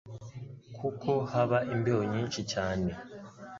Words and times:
kuko 0.77 1.09
haba 1.31 1.57
imbeho 1.73 2.01
nyinshi 2.11 2.41
cyane. 2.51 2.89